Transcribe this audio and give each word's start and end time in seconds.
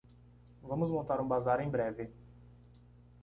Vamos 0.63 0.89
montar 0.89 1.21
um 1.21 1.27
bazar 1.27 1.59
em 1.61 1.69
breve 1.69 2.09